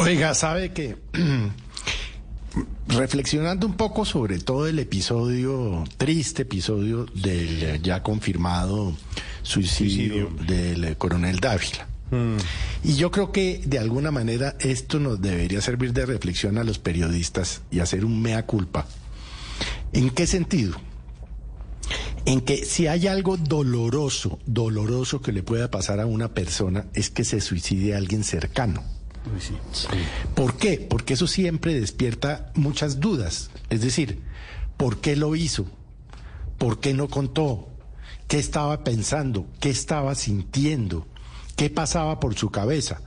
Oiga, 0.00 0.34
sabe 0.34 0.72
que 0.72 0.96
reflexionando 2.88 3.66
un 3.66 3.74
poco 3.74 4.04
sobre 4.04 4.38
todo 4.38 4.66
el 4.66 4.78
episodio, 4.78 5.84
triste 5.98 6.42
episodio 6.42 7.06
del 7.14 7.82
ya 7.82 8.02
confirmado 8.02 8.96
suicidio, 9.42 10.30
del 10.46 10.96
coronel 10.96 11.38
Dávila. 11.38 11.86
Mm. 12.10 12.36
Y 12.84 12.94
yo 12.96 13.10
creo 13.10 13.30
que 13.30 13.60
de 13.64 13.78
alguna 13.78 14.10
manera 14.10 14.56
esto 14.58 14.98
nos 14.98 15.20
debería 15.20 15.60
servir 15.60 15.92
de 15.92 16.06
reflexión 16.06 16.56
a 16.56 16.64
los 16.64 16.78
periodistas 16.78 17.60
y 17.70 17.80
hacer 17.80 18.04
un 18.04 18.22
mea 18.22 18.46
culpa. 18.46 18.86
¿En 19.92 20.08
qué 20.10 20.26
sentido? 20.26 20.76
En 22.24 22.40
que 22.40 22.64
si 22.64 22.86
hay 22.86 23.06
algo 23.06 23.36
doloroso, 23.36 24.38
doloroso 24.46 25.20
que 25.20 25.32
le 25.32 25.42
pueda 25.42 25.70
pasar 25.70 26.00
a 26.00 26.06
una 26.06 26.32
persona 26.32 26.86
es 26.94 27.10
que 27.10 27.24
se 27.24 27.40
suicide 27.40 27.94
a 27.94 27.98
alguien 27.98 28.24
cercano. 28.24 28.82
¿Por 30.34 30.56
qué? 30.56 30.86
Porque 30.88 31.14
eso 31.14 31.26
siempre 31.26 31.78
despierta 31.78 32.50
muchas 32.54 33.00
dudas. 33.00 33.50
Es 33.68 33.80
decir, 33.80 34.20
¿por 34.76 35.00
qué 35.00 35.16
lo 35.16 35.36
hizo? 35.36 35.66
¿Por 36.58 36.80
qué 36.80 36.94
no 36.94 37.08
contó? 37.08 37.68
¿Qué 38.28 38.38
estaba 38.38 38.84
pensando? 38.84 39.46
¿Qué 39.60 39.70
estaba 39.70 40.14
sintiendo? 40.14 41.06
¿Qué 41.56 41.70
pasaba 41.70 42.20
por 42.20 42.34
su 42.34 42.50
cabeza? 42.50 43.00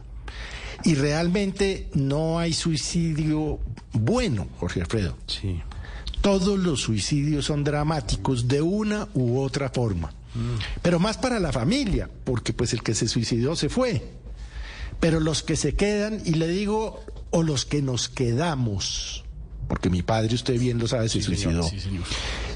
Y 0.83 0.95
realmente 0.95 1.89
no 1.93 2.39
hay 2.39 2.53
suicidio 2.53 3.59
bueno, 3.93 4.47
Jorge 4.59 4.81
Alfredo. 4.81 5.17
Sí. 5.27 5.61
Todos 6.21 6.59
los 6.59 6.81
suicidios 6.81 7.45
son 7.45 7.63
dramáticos 7.63 8.47
de 8.47 8.61
una 8.61 9.07
u 9.13 9.39
otra 9.39 9.69
forma. 9.69 10.09
Mm. 10.35 10.59
Pero 10.81 10.99
más 10.99 11.17
para 11.17 11.39
la 11.39 11.51
familia, 11.51 12.09
porque 12.23 12.53
pues 12.53 12.73
el 12.73 12.81
que 12.81 12.93
se 12.93 13.07
suicidó 13.07 13.55
se 13.55 13.69
fue. 13.69 14.22
Pero 14.99 15.19
los 15.19 15.43
que 15.43 15.55
se 15.55 15.75
quedan, 15.75 16.21
y 16.25 16.35
le 16.35 16.47
digo, 16.47 17.03
o 17.29 17.43
los 17.43 17.65
que 17.65 17.81
nos 17.81 18.09
quedamos, 18.09 19.23
porque 19.67 19.89
mi 19.89 20.01
padre, 20.01 20.35
usted 20.35 20.59
bien 20.59 20.77
lo 20.77 20.87
sabe, 20.87 21.09
se 21.09 21.21
suicidó. 21.21 21.69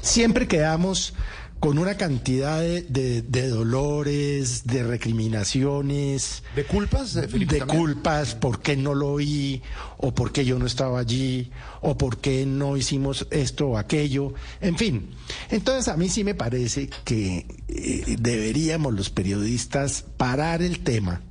Siempre 0.02 0.46
quedamos 0.46 1.14
con 1.60 1.78
una 1.78 1.96
cantidad 1.96 2.60
de, 2.60 3.48
dolores, 3.48 4.66
de 4.66 4.84
recriminaciones. 4.84 6.44
¿De 6.54 6.64
culpas, 6.64 7.14
de, 7.14 7.26
de 7.26 7.60
culpas, 7.62 8.34
por 8.34 8.60
qué 8.60 8.76
no 8.76 8.94
lo 8.94 9.12
oí, 9.12 9.62
o 9.96 10.14
por 10.14 10.30
qué 10.30 10.44
yo 10.44 10.58
no 10.58 10.66
estaba 10.66 11.00
allí, 11.00 11.50
o 11.80 11.98
por 11.98 12.18
qué 12.18 12.46
no 12.46 12.76
hicimos 12.76 13.26
esto 13.30 13.68
o 13.68 13.78
aquello, 13.78 14.34
en 14.60 14.76
fin. 14.76 15.10
Entonces 15.50 15.88
a 15.88 15.96
mí 15.96 16.08
sí 16.08 16.22
me 16.22 16.34
parece 16.34 16.90
que 17.04 17.46
eh, 17.68 18.16
deberíamos 18.18 18.94
los 18.94 19.10
periodistas 19.10 20.04
parar 20.16 20.62
el 20.62 20.80
tema 20.80 21.22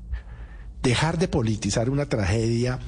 dejar 0.82 1.18
de 1.18 1.28
politizar 1.28 1.90
una 1.90 2.08
tragedia 2.08 2.80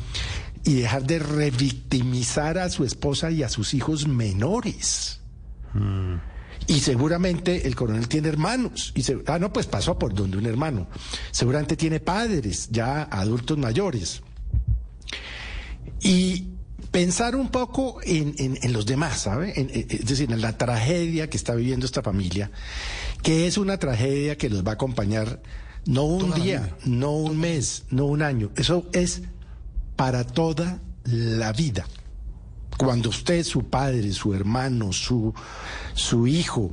y 0.64 0.76
dejar 0.76 1.04
de 1.04 1.20
revictimizar 1.20 2.58
a 2.58 2.70
su 2.70 2.84
esposa 2.84 3.32
y 3.32 3.44
a 3.44 3.50
sus 3.50 3.74
hijos 3.74 4.08
menores. 4.08 5.20
Mm. 5.74 6.16
Y 6.68 6.82
seguramente 6.82 7.66
el 7.68 7.76
coronel 7.76 8.08
tiene 8.08 8.28
hermanos. 8.28 8.92
Y 8.96 9.04
se, 9.04 9.18
ah, 9.28 9.40
no, 9.40 9.52
pues 9.52 9.66
pasó 9.66 9.98
por 9.98 10.14
donde 10.14 10.38
un 10.38 10.46
hermano. 10.46 10.88
Seguramente 11.32 11.76
tiene 11.76 12.00
padres, 12.00 12.70
ya 12.70 13.04
adultos 13.04 13.58
mayores. 13.58 14.22
Y 16.02 16.50
pensar 16.92 17.36
un 17.36 17.50
poco 17.50 18.00
en, 18.04 18.36
en, 18.38 18.74
los 18.74 18.86
demás, 18.86 19.22
¿sabe? 19.22 19.54
es 19.56 20.06
decir, 20.06 20.32
en 20.32 20.42
la 20.42 20.58
tragedia 20.58 21.30
que 21.30 21.38
está 21.38 21.56
viviendo 21.56 21.86
esta 21.86 22.02
familia, 22.02 22.52
que 23.22 23.48
es 23.48 23.58
una 23.58 23.78
tragedia 23.78 24.38
que 24.38 24.50
los 24.50 24.66
va 24.66 24.72
a 24.72 24.74
acompañar 24.74 25.42
no 25.86 26.04
un 26.04 26.34
día, 26.34 26.76
no 26.86 27.12
un 27.12 27.38
mes, 27.40 27.86
no 27.90 28.06
un 28.06 28.22
año. 28.22 28.52
Eso 28.56 28.88
es 28.94 29.24
para 29.96 30.24
toda 30.24 30.80
la 31.06 31.52
vida. 31.52 31.88
Cuando 32.78 33.10
usted, 33.10 33.44
su 33.44 33.66
padre, 33.66 34.12
su 34.14 34.34
hermano, 34.34 34.94
su, 34.94 35.34
su 35.94 36.28
hijo, 36.28 36.72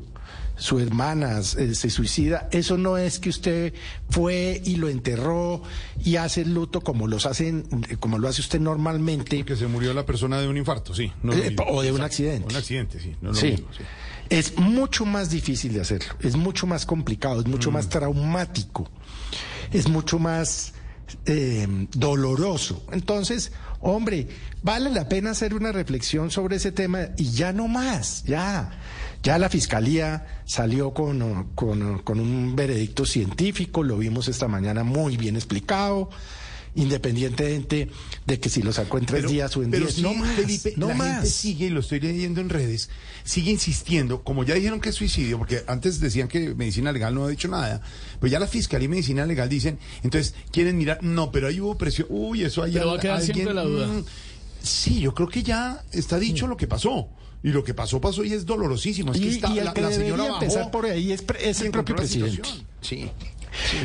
su 0.56 0.78
hermana 0.78 1.40
eh, 1.40 1.74
se 1.74 1.90
suicida, 1.90 2.48
eso 2.50 2.78
no 2.78 2.96
es 2.96 3.18
que 3.18 3.28
usted 3.28 3.74
fue 4.08 4.62
y 4.64 4.76
lo 4.76 4.88
enterró 4.88 5.62
y 6.04 6.16
hace 6.16 6.42
el 6.42 6.54
luto 6.54 6.80
como 6.80 7.06
los 7.06 7.26
hacen, 7.26 7.64
como 8.00 8.18
lo 8.18 8.28
hace 8.28 8.40
usted 8.40 8.60
normalmente. 8.60 9.44
Que 9.44 9.56
se 9.56 9.66
murió 9.66 9.92
la 9.92 10.06
persona 10.06 10.40
de 10.40 10.48
un 10.48 10.56
infarto, 10.56 10.94
sí. 10.94 11.12
Eh, 11.32 11.56
o 11.68 11.82
de 11.82 11.92
un 11.92 12.00
accidente. 12.00 12.48
Un 12.48 12.56
accidente, 12.56 13.00
sí. 13.00 13.14
sí. 13.34 13.56
Es 14.28 14.58
mucho 14.58 15.04
más 15.04 15.30
difícil 15.30 15.72
de 15.72 15.80
hacerlo, 15.80 16.14
es 16.20 16.36
mucho 16.36 16.66
más 16.66 16.86
complicado, 16.86 17.40
es 17.40 17.46
mucho 17.46 17.70
mm. 17.70 17.74
más 17.74 17.88
traumático, 17.88 18.88
es 19.72 19.88
mucho 19.88 20.18
más 20.18 20.72
eh, 21.26 21.66
doloroso. 21.92 22.84
Entonces, 22.92 23.52
hombre, 23.80 24.28
vale 24.62 24.90
la 24.90 25.08
pena 25.08 25.30
hacer 25.30 25.54
una 25.54 25.72
reflexión 25.72 26.30
sobre 26.30 26.56
ese 26.56 26.72
tema 26.72 27.08
y 27.16 27.30
ya 27.30 27.52
no 27.52 27.68
más, 27.68 28.24
ya. 28.24 28.70
Ya 29.22 29.38
la 29.38 29.48
fiscalía 29.48 30.42
salió 30.44 30.92
con, 30.94 31.50
con, 31.54 32.00
con 32.00 32.20
un 32.20 32.54
veredicto 32.54 33.04
científico, 33.04 33.82
lo 33.82 33.98
vimos 33.98 34.28
esta 34.28 34.46
mañana 34.46 34.84
muy 34.84 35.16
bien 35.16 35.36
explicado 35.36 36.10
independientemente 36.76 37.88
de 38.26 38.40
que 38.40 38.48
si 38.48 38.62
lo 38.62 38.72
sacó 38.72 38.98
en 38.98 39.06
tres 39.06 39.28
días 39.28 39.56
o 39.56 39.62
en 39.62 39.70
diez. 39.70 39.98
no 39.98 40.14
más, 40.14 40.34
Felipe, 40.34 40.74
no 40.76 40.88
la 40.88 40.94
más. 40.94 41.14
gente 41.14 41.30
sigue, 41.30 41.66
y 41.66 41.70
lo 41.70 41.80
estoy 41.80 42.00
leyendo 42.00 42.40
en 42.40 42.48
redes, 42.48 42.90
sigue 43.24 43.50
insistiendo, 43.50 44.22
como 44.22 44.44
ya 44.44 44.54
dijeron 44.54 44.80
que 44.80 44.90
es 44.90 44.94
suicidio, 44.94 45.38
porque 45.38 45.64
antes 45.66 45.98
decían 45.98 46.28
que 46.28 46.54
medicina 46.54 46.92
legal 46.92 47.14
no 47.14 47.24
ha 47.24 47.28
dicho 47.28 47.48
nada, 47.48 47.80
pues 48.20 48.30
ya 48.30 48.38
la 48.38 48.46
fiscalía 48.46 48.84
y 48.84 48.88
medicina 48.88 49.26
legal 49.26 49.48
dicen, 49.48 49.78
entonces 50.02 50.34
quieren 50.52 50.76
mirar, 50.76 51.02
no, 51.02 51.32
pero 51.32 51.48
ahí 51.48 51.60
hubo 51.60 51.76
presión, 51.76 52.06
uy, 52.10 52.44
eso 52.44 52.62
hay 52.62 52.72
Pero 52.72 52.88
va 52.88 52.96
a 52.96 53.00
quedar 53.00 53.22
siempre 53.22 53.54
la 53.54 53.62
duda. 53.62 53.86
Mm, 53.88 54.04
sí, 54.62 55.00
yo 55.00 55.14
creo 55.14 55.28
que 55.28 55.42
ya 55.42 55.82
está 55.92 56.18
dicho 56.18 56.46
lo 56.46 56.56
que 56.56 56.66
pasó. 56.66 57.08
Y 57.42 57.50
lo 57.50 57.62
que 57.62 57.74
pasó, 57.74 58.00
pasó 58.00 58.24
y 58.24 58.32
es 58.32 58.44
dolorosísimo. 58.44 59.12
Es 59.12 59.20
que 59.20 59.28
está, 59.28 59.52
y 59.52 59.60
el 59.60 59.72
que 59.72 59.80
la, 59.80 59.92
señora 59.92 60.26
empezar 60.26 60.68
por 60.72 60.84
ahí 60.84 61.12
es, 61.12 61.24
es 61.38 61.60
el 61.60 61.70
propio 61.70 61.94
presidente. 61.94 62.48
Sí. 62.80 63.08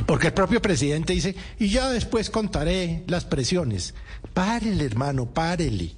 Porque 0.06 0.28
el 0.28 0.34
propio 0.34 0.62
presidente 0.62 1.14
dice, 1.14 1.36
y 1.59 1.70
ya 1.70 1.90
después 1.90 2.30
contaré 2.30 3.04
las 3.08 3.26
presiones. 3.26 3.94
Párele, 4.34 4.86
hermano, 4.86 5.34
párele. 5.34 5.96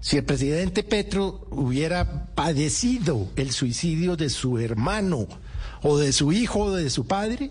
Si 0.00 0.16
el 0.16 0.24
presidente 0.24 0.82
Petro 0.82 1.46
hubiera 1.50 2.26
padecido 2.34 3.28
el 3.36 3.50
suicidio 3.52 4.16
de 4.16 4.30
su 4.30 4.58
hermano 4.58 5.26
o 5.82 5.98
de 5.98 6.12
su 6.12 6.32
hijo 6.32 6.60
o 6.60 6.74
de 6.74 6.88
su 6.88 7.06
padre, 7.06 7.50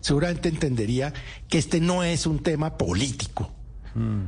seguramente 0.00 0.48
entendería 0.48 1.12
que 1.48 1.58
este 1.58 1.80
no 1.80 2.02
es 2.02 2.26
un 2.26 2.42
tema 2.42 2.78
político. 2.78 3.50
Mm. 3.94 4.22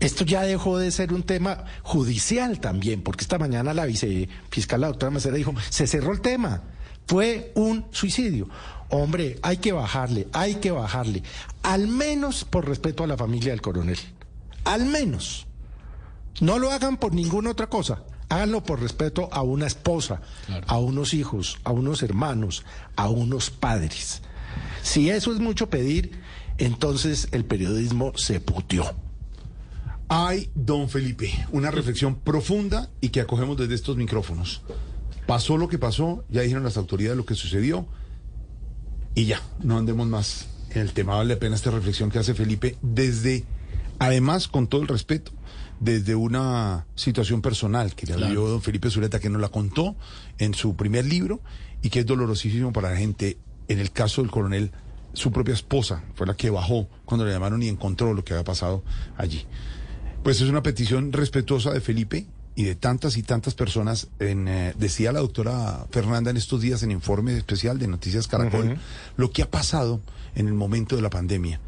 Esto 0.00 0.24
ya 0.24 0.42
dejó 0.42 0.78
de 0.78 0.92
ser 0.92 1.12
un 1.12 1.24
tema 1.24 1.64
judicial 1.82 2.60
también, 2.60 3.02
porque 3.02 3.22
esta 3.22 3.36
mañana 3.36 3.74
la 3.74 3.84
vicefiscal, 3.84 4.80
la 4.80 4.86
doctora 4.86 5.10
Macera, 5.10 5.36
dijo, 5.36 5.54
se 5.70 5.88
cerró 5.88 6.12
el 6.12 6.20
tema. 6.20 6.62
Fue 7.06 7.52
un 7.56 7.86
suicidio. 7.90 8.48
Hombre, 8.90 9.38
hay 9.42 9.58
que 9.58 9.72
bajarle, 9.72 10.28
hay 10.32 10.56
que 10.56 10.70
bajarle. 10.70 11.22
Al 11.62 11.88
menos 11.88 12.44
por 12.44 12.66
respeto 12.66 13.04
a 13.04 13.06
la 13.06 13.16
familia 13.16 13.50
del 13.50 13.60
coronel. 13.60 13.98
Al 14.64 14.86
menos. 14.86 15.46
No 16.40 16.58
lo 16.58 16.70
hagan 16.70 16.96
por 16.96 17.12
ninguna 17.14 17.50
otra 17.50 17.68
cosa. 17.68 18.02
Háganlo 18.30 18.62
por 18.62 18.80
respeto 18.80 19.28
a 19.32 19.42
una 19.42 19.66
esposa, 19.66 20.20
a 20.66 20.78
unos 20.78 21.14
hijos, 21.14 21.58
a 21.64 21.72
unos 21.72 22.02
hermanos, 22.02 22.64
a 22.96 23.08
unos 23.08 23.50
padres. 23.50 24.22
Si 24.82 25.10
eso 25.10 25.32
es 25.32 25.40
mucho 25.40 25.70
pedir, 25.70 26.20
entonces 26.58 27.28
el 27.32 27.44
periodismo 27.44 28.12
se 28.16 28.40
putió. 28.40 28.84
Hay, 30.08 30.50
don 30.54 30.88
Felipe, 30.88 31.46
una 31.52 31.70
reflexión 31.70 32.16
profunda 32.16 32.90
y 33.00 33.10
que 33.10 33.20
acogemos 33.20 33.56
desde 33.56 33.74
estos 33.74 33.96
micrófonos. 33.96 34.62
Pasó 35.26 35.58
lo 35.58 35.68
que 35.68 35.78
pasó, 35.78 36.24
ya 36.30 36.42
dijeron 36.42 36.64
las 36.64 36.78
autoridades 36.78 37.16
lo 37.16 37.26
que 37.26 37.34
sucedió 37.34 37.86
y 39.18 39.24
ya, 39.24 39.42
no 39.64 39.76
andemos 39.76 40.06
más 40.06 40.46
en 40.70 40.80
el 40.80 40.92
tema. 40.92 41.16
Vale 41.16 41.34
la 41.34 41.40
pena 41.40 41.56
esta 41.56 41.72
reflexión 41.72 42.08
que 42.08 42.20
hace 42.20 42.34
Felipe 42.34 42.76
desde, 42.82 43.44
además, 43.98 44.46
con 44.46 44.68
todo 44.68 44.80
el 44.80 44.86
respeto, 44.86 45.32
desde 45.80 46.14
una 46.14 46.86
situación 46.94 47.42
personal 47.42 47.96
que 47.96 48.06
le 48.06 48.14
claro. 48.14 48.48
don 48.48 48.62
Felipe 48.62 48.90
Zuleta, 48.90 49.18
que 49.18 49.28
nos 49.28 49.40
la 49.40 49.48
contó 49.48 49.96
en 50.38 50.54
su 50.54 50.76
primer 50.76 51.04
libro 51.04 51.40
y 51.82 51.90
que 51.90 51.98
es 51.98 52.06
dolorosísimo 52.06 52.72
para 52.72 52.90
la 52.90 52.96
gente. 52.96 53.38
En 53.66 53.80
el 53.80 53.90
caso 53.90 54.22
del 54.22 54.30
coronel, 54.30 54.70
su 55.14 55.32
propia 55.32 55.54
esposa 55.54 56.04
fue 56.14 56.28
la 56.28 56.36
que 56.36 56.50
bajó 56.50 56.88
cuando 57.04 57.26
le 57.26 57.32
llamaron 57.32 57.60
y 57.60 57.66
encontró 57.66 58.14
lo 58.14 58.22
que 58.22 58.34
había 58.34 58.44
pasado 58.44 58.84
allí. 59.16 59.46
Pues 60.22 60.40
es 60.40 60.48
una 60.48 60.62
petición 60.62 61.12
respetuosa 61.12 61.72
de 61.72 61.80
Felipe, 61.80 62.28
y 62.58 62.64
de 62.64 62.74
tantas 62.74 63.16
y 63.16 63.22
tantas 63.22 63.54
personas, 63.54 64.08
en, 64.18 64.48
eh, 64.48 64.74
decía 64.76 65.12
la 65.12 65.20
doctora 65.20 65.86
Fernanda 65.92 66.32
en 66.32 66.36
estos 66.36 66.60
días 66.60 66.82
en 66.82 66.90
informe 66.90 67.36
especial 67.36 67.78
de 67.78 67.86
Noticias 67.86 68.26
Caracol, 68.26 68.80
lo 69.16 69.30
que 69.30 69.42
ha 69.42 69.50
pasado 69.50 70.00
en 70.34 70.48
el 70.48 70.54
momento 70.54 70.96
de 70.96 71.02
la 71.02 71.08
pandemia. 71.08 71.60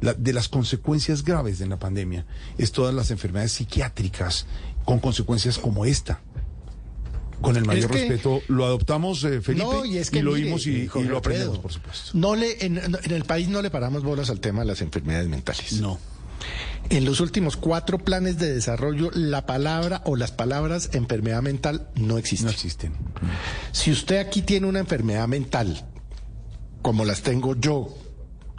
de 0.00 0.32
las 0.32 0.48
consecuencias 0.48 1.24
graves 1.24 1.58
de 1.58 1.66
la 1.66 1.78
pandemia 1.78 2.26
es 2.58 2.70
todas 2.70 2.94
las 2.94 3.10
enfermedades 3.10 3.52
psiquiátricas 3.52 4.46
con 4.84 5.00
consecuencias 5.00 5.58
como 5.58 5.84
esta. 5.84 6.20
Con 7.40 7.56
el 7.56 7.64
mayor 7.64 7.90
respeto, 7.90 8.40
lo 8.46 8.66
adoptamos, 8.66 9.24
eh, 9.24 9.40
Felipe, 9.40 9.64
y, 9.84 10.20
lo 10.20 10.32
oímos 10.32 10.66
y, 10.68 10.86
lo 11.08 11.18
aprendemos, 11.18 11.58
por 11.58 11.72
supuesto. 11.72 12.10
No 12.14 12.36
le, 12.36 12.64
en, 12.64 12.78
en 12.78 13.12
el 13.12 13.24
país 13.24 13.48
no 13.48 13.62
le 13.62 13.70
paramos 13.70 14.04
bolas 14.04 14.30
al 14.30 14.38
tema 14.38 14.60
de 14.60 14.66
las 14.66 14.80
enfermedades 14.80 15.28
mentales. 15.28 15.80
No. 15.80 15.98
En 16.88 17.04
los 17.04 17.20
últimos 17.20 17.56
cuatro 17.56 17.98
planes 17.98 18.38
de 18.38 18.52
desarrollo, 18.54 19.10
la 19.12 19.44
palabra 19.44 20.02
o 20.04 20.14
las 20.14 20.30
palabras 20.30 20.90
enfermedad 20.92 21.42
mental 21.42 21.88
no 21.96 22.16
existen. 22.18 22.46
No 22.46 22.52
existen. 22.52 22.92
Si 23.72 23.90
usted 23.90 24.18
aquí 24.18 24.42
tiene 24.42 24.68
una 24.68 24.78
enfermedad 24.78 25.26
mental, 25.26 25.84
como 26.82 27.04
las 27.04 27.22
tengo 27.22 27.56
yo, 27.56 27.92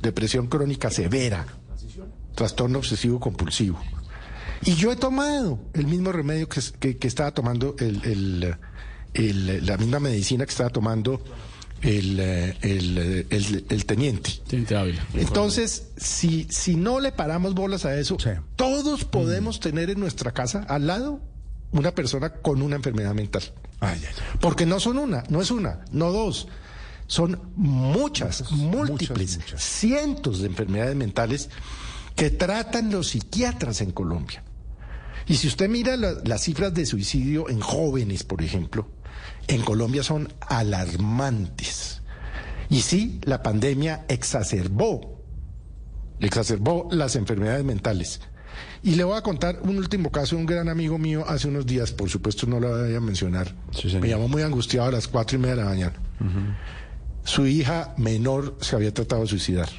depresión 0.02 0.48
crónica 0.48 0.90
severa, 0.92 1.46
trastorno 2.36 2.80
obsesivo 2.80 3.20
compulsivo, 3.20 3.80
y 4.64 4.74
yo 4.76 4.92
he 4.92 4.96
tomado 4.98 5.60
el 5.74 5.88
mismo 5.88 6.12
remedio 6.12 6.50
que, 6.50 6.60
que- 6.80 6.98
que 6.98 7.08
estaba 7.08 7.32
tomando 7.32 7.76
el- 7.80 8.04
el, 8.04 8.56
el- 9.14 9.66
la 9.66 9.78
misma 9.78 10.00
medicina 10.02 10.46
que 10.46 10.52
estaba 10.52 10.70
tomando 10.70 11.22
el, 11.82 12.20
eh, 12.20 12.58
el, 12.62 12.98
eh, 12.98 13.28
el- 13.30 13.66
el 13.70 13.86
teniente. 13.86 14.32
Teniente 14.48 14.76
Ávila. 14.76 15.06
Entonces, 15.14 15.90
si, 15.98 16.48
si 16.50 16.76
no 16.76 17.00
le 17.00 17.12
paramos 17.12 17.54
bolas 17.54 17.86
a 17.86 17.98
eso, 18.00 18.18
Sí. 18.20 18.30
todos 18.56 19.06
podemos 19.06 19.60
tener 19.60 19.90
en 19.90 20.00
nuestra 20.00 20.32
casa 20.32 20.66
al 20.68 20.88
lado 20.88 21.22
una 21.72 21.94
persona 21.94 22.30
con 22.34 22.62
una 22.62 22.76
enfermedad 22.78 23.14
mental. 23.14 23.44
Ay, 23.80 24.00
ay, 24.02 24.06
ay. 24.08 24.38
Porque 24.42 24.66
no 24.66 24.80
son 24.80 24.98
una, 24.98 25.24
no 25.30 25.42
es 25.42 25.52
una, 25.52 25.86
no 25.92 26.12
dos. 26.12 26.48
Son 27.06 27.40
muchas, 27.56 28.52
múltiples, 28.52 29.38
muchas. 29.38 29.64
cientos 29.64 30.40
de 30.40 30.48
enfermedades 30.48 30.96
mentales 30.96 31.50
que 32.16 32.30
tratan 32.32 32.92
los 32.92 33.10
psiquiatras 33.10 33.80
en 33.82 33.92
Colombia. 33.92 34.44
Y 35.28 35.36
si 35.36 35.48
usted 35.48 35.70
mira 35.70 35.96
la- 35.98 36.16
las 36.26 36.42
cifras 36.44 36.74
de 36.74 36.86
suicidio 36.86 37.50
en 37.50 37.60
jóvenes, 37.60 38.24
por 38.24 38.42
ejemplo, 38.42 38.90
en 39.48 39.62
Colombia 39.62 40.04
son 40.04 40.34
alarmantes. 40.42 42.02
Y 42.70 42.82
sí, 42.82 43.20
la 43.24 43.44
pandemia 43.44 44.06
exacerbó, 44.10 45.24
exacerbó 46.20 46.90
las 46.92 47.16
enfermedades 47.16 47.64
mentales. 47.64 48.20
Y 48.84 48.96
le 48.96 49.04
voy 49.04 49.18
a 49.18 49.22
contar 49.22 49.60
un 49.64 49.78
último 49.78 50.12
caso 50.12 50.36
de 50.36 50.42
un 50.42 50.46
gran 50.46 50.70
amigo 50.70 50.98
mío 50.98 51.26
hace 51.28 51.48
unos 51.48 51.66
días, 51.66 51.92
por 51.92 52.10
supuesto 52.10 52.46
no 52.48 52.60
lo 52.60 52.70
voy 52.70 52.96
a 52.96 53.00
mencionar. 53.00 53.56
Sí. 53.72 53.96
Me 54.00 54.10
llamó 54.10 54.28
muy 54.28 54.42
angustiado 54.42 54.88
a 54.88 54.92
las 54.92 55.08
cuatro 55.08 55.38
y 55.38 55.42
media 55.42 55.56
de 55.56 55.62
la 55.62 55.70
mañana. 55.70 55.94
Su 57.24 57.46
hija 57.46 57.94
menor 57.98 58.58
se 58.62 58.76
había 58.76 58.94
tratado 58.94 59.22
de 59.22 59.28
suicidar. 59.28 59.70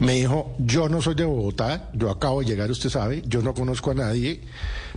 Me 0.00 0.14
dijo, 0.14 0.54
yo 0.58 0.88
no 0.88 1.02
soy 1.02 1.14
de 1.14 1.24
Bogotá, 1.24 1.90
yo 1.92 2.10
acabo 2.10 2.40
de 2.40 2.46
llegar, 2.46 2.70
usted 2.70 2.88
sabe, 2.88 3.22
yo 3.26 3.42
no 3.42 3.52
conozco 3.52 3.90
a 3.90 3.94
nadie, 3.94 4.42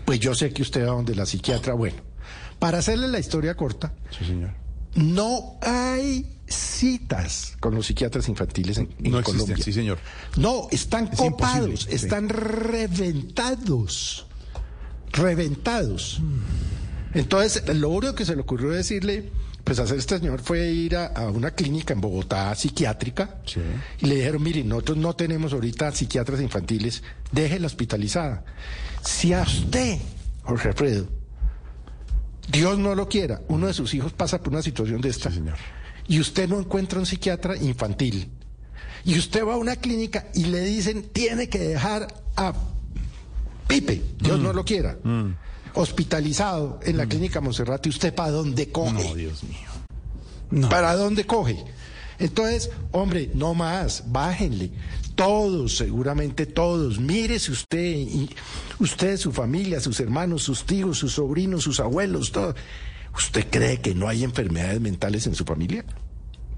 pues 0.05 0.19
yo 0.19 0.35
sé 0.35 0.53
que 0.53 0.61
usted 0.61 0.83
va 0.83 0.91
donde 0.91 1.15
la 1.15 1.25
psiquiatra. 1.25 1.73
Bueno, 1.73 1.97
para 2.61 2.77
hacerle 2.77 3.07
la 3.07 3.17
historia 3.17 3.55
corta, 3.55 3.91
Sí, 4.15 4.23
señor. 4.23 4.51
no 4.93 5.57
hay 5.61 6.37
citas 6.47 7.55
con 7.59 7.73
los 7.73 7.87
psiquiatras 7.87 8.27
infantiles 8.29 8.77
en, 8.77 8.89
en 9.03 9.11
No 9.11 9.19
existen, 9.19 9.39
Colombia. 9.41 9.63
sí, 9.65 9.73
señor. 9.73 9.97
No, 10.37 10.67
están 10.69 11.07
Es 11.11 11.17
copados, 11.17 11.81
sí. 11.89 11.95
están 11.95 12.29
reventados. 12.29 14.27
Reventados. 15.11 16.21
Entonces, 17.13 17.63
lo 17.75 17.89
único 17.89 18.15
que 18.15 18.25
se 18.25 18.35
le 18.35 18.41
ocurrió 18.41 18.69
decirle, 18.69 19.29
pues 19.63 19.79
hacer 19.79 19.97
este 19.97 20.17
señor 20.19 20.41
fue 20.41 20.69
ir 20.71 20.95
a, 20.95 21.07
a 21.07 21.29
una 21.29 21.51
clínica 21.51 21.93
en 21.93 22.01
Bogotá 22.01 22.53
psiquiátrica 22.55 23.41
Sí. 23.45 23.59
y 23.99 24.05
le 24.07 24.15
dijeron, 24.15 24.41
mire, 24.43 24.63
nosotros 24.63 24.97
no 24.97 25.13
tenemos 25.15 25.51
ahorita 25.53 25.91
psiquiatras 25.91 26.39
infantiles, 26.41 27.03
déjela 27.31 27.67
hospitalizada. 27.67 28.45
Si 29.03 29.33
a 29.33 29.41
usted, 29.41 29.97
Jorge 30.43 30.69
Alfredo, 30.69 31.07
Dios 32.51 32.77
no 32.77 32.95
lo 32.95 33.07
quiera, 33.07 33.41
uno 33.47 33.67
de 33.67 33.73
sus 33.73 33.93
hijos 33.93 34.11
pasa 34.13 34.39
por 34.39 34.53
una 34.53 34.61
situación 34.61 34.99
de 35.01 35.09
esta 35.09 35.29
Sí, 35.29 35.37
señor. 35.37 35.57
y 36.07 36.19
usted 36.19 36.47
no 36.49 36.59
encuentra 36.59 36.99
un 36.99 37.05
psiquiatra 37.05 37.55
infantil 37.57 38.29
y 39.05 39.17
usted 39.17 39.45
va 39.45 39.53
a 39.53 39.57
una 39.57 39.75
clínica 39.75 40.27
y 40.33 40.45
le 40.45 40.61
dicen 40.61 41.03
tiene 41.13 41.47
que 41.49 41.59
dejar 41.59 42.07
a 42.35 42.53
Pipe, 43.67 44.01
Dios 44.19 44.39
Mm. 44.39 44.43
no 44.43 44.53
lo 44.53 44.65
quiera, 44.65 44.97
hospitalizado 45.73 46.79
en 46.83 46.97
la 46.97 47.05
clínica 47.05 47.39
Monserrate, 47.41 47.89
¿usted 47.89 48.13
para 48.13 48.31
dónde 48.31 48.69
coge? 48.71 48.91
No, 49.07 49.15
Dios 49.15 49.43
mío. 49.43 49.57
No. 50.49 50.67
¿Para 50.69 50.95
dónde 50.95 51.25
coge? 51.25 51.63
Entonces, 52.21 52.69
hombre, 52.91 53.31
no 53.33 53.53
más, 53.53 54.03
bájenle. 54.07 54.71
Todos, 55.15 55.75
seguramente 55.75 56.45
todos. 56.45 56.99
Mírese 56.99 57.51
usted, 57.51 57.83
y 57.83 58.29
usted, 58.79 59.17
su 59.17 59.31
familia, 59.31 59.79
sus 59.79 59.99
hermanos, 59.99 60.43
sus 60.43 60.63
tíos, 60.65 60.99
sus 60.99 61.13
sobrinos, 61.13 61.63
sus 61.63 61.79
abuelos, 61.79 62.31
todo. 62.31 62.55
¿Usted 63.15 63.47
cree 63.49 63.81
que 63.81 63.95
no 63.95 64.07
hay 64.07 64.23
enfermedades 64.23 64.79
mentales 64.79 65.27
en 65.27 65.35
su 65.35 65.43
familia? 65.43 65.83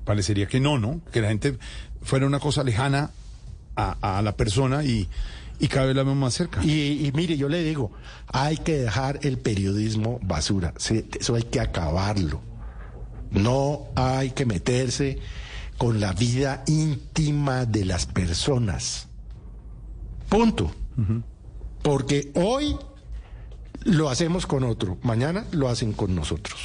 Parecería 0.06 0.48
que 0.48 0.60
no, 0.60 0.78
¿no? 0.78 1.02
Que 1.12 1.22
la 1.22 1.30
gente 1.30 1.58
fuera 2.02 2.28
una 2.28 2.40
cosa 2.40 2.64
lejana 2.64 3.12
a, 3.76 4.18
a 4.18 4.22
la 4.22 4.36
persona 4.36 4.84
y, 4.84 5.08
y 5.60 5.68
cada 5.70 5.88
vez 5.88 5.96
la 5.96 6.04
vemos 6.04 6.18
más 6.18 6.34
cerca. 6.34 6.64
Y, 6.64 7.08
y 7.08 7.12
mire, 7.14 7.38
yo 7.38 7.48
le 7.48 7.64
digo, 7.64 7.92
hay 8.28 8.58
que 8.58 8.78
dejar 8.78 9.20
el 9.24 9.38
periodismo 9.38 10.20
basura. 10.22 10.74
Eso 10.78 11.36
hay 11.36 11.44
que 11.44 11.62
acabarlo. 11.62 12.42
No 13.32 13.88
hay 13.96 14.32
que 14.32 14.46
meterse 14.46 15.20
con 15.78 16.00
la 16.00 16.14
vida 16.14 16.64
íntima 16.68 17.66
de 17.66 17.86
las 17.86 18.06
personas. 18.06 19.08
Punto. 20.30 20.72
Porque 21.82 22.32
hoy 22.36 22.76
lo 23.84 24.10
hacemos 24.10 24.46
con 24.46 24.64
otro, 24.64 24.98
mañana 25.02 25.46
lo 25.52 25.70
hacen 25.70 25.94
con 25.94 26.16
nosotros. 26.16 26.60